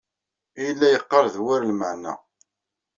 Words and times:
Ay 0.59 0.63
yella 0.67 0.87
yeqqar 0.93 1.25
d 1.33 1.35
war 1.45 1.61
lmeɛna. 1.69 2.13